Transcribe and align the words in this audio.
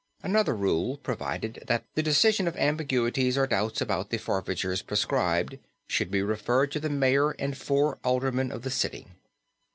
Another 0.23 0.55
rule 0.55 0.97
provided 0.97 1.63
that 1.67 1.83
the 1.93 2.01
decision 2.01 2.47
of 2.47 2.57
ambiguities 2.57 3.37
or 3.37 3.45
doubts 3.45 3.81
about 3.81 4.09
the 4.09 4.17
forfeitures 4.17 4.81
prescribed 4.81 5.59
should 5.87 6.09
be 6.09 6.23
referred 6.23 6.71
to 6.71 6.79
the 6.79 6.89
mayor 6.89 7.33
and 7.37 7.55
four 7.55 7.99
aldermen 8.03 8.51
of 8.51 8.63
the 8.63 8.71
city. 8.71 9.05